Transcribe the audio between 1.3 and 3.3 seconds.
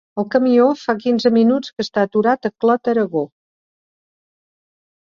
minuts que està aturat a Clot-Aragó.